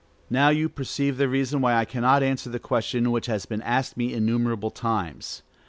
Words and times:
Now 0.31 0.49
you 0.49 0.67
perceive 0.67 1.17
the 1.17 1.29
reason 1.29 1.61
why 1.61 1.75
I 1.75 1.85
cannot 1.85 2.23
answer 2.23 2.49
the 2.49 2.57
question 2.57 3.11
which 3.11 3.27
has 3.27 3.45
been 3.45 3.61
asked 3.61 3.97
me 3.97 4.13
innumerable 4.15 4.71
times. 4.71 5.43